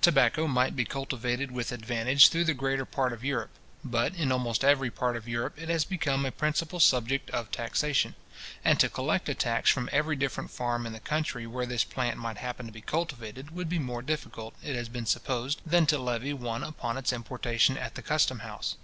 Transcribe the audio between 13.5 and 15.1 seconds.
would be more difficult, it has been